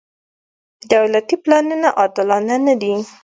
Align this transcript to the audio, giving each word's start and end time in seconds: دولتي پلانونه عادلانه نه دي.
دولتي 0.93 1.35
پلانونه 1.43 1.87
عادلانه 1.99 2.55
نه 2.67 2.73
دي. 2.81 2.93